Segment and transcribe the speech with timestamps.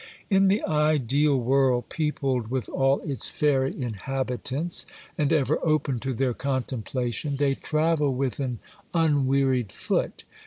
[0.31, 6.33] In the ideal world, peopled with all its fairy inhabitants, and ever open to their
[6.33, 8.57] contemplation, they travel with an
[8.95, 10.23] unwearied foot.